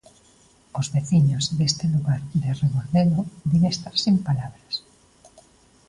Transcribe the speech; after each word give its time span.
Os 0.79 0.87
veciños 0.95 1.43
deste 1.57 1.85
lugar 1.93 2.21
de 2.43 2.49
Rebordelo 2.61 3.21
din 3.51 3.63
estar 3.73 3.95
sen 4.03 4.15
palabras. 4.27 4.75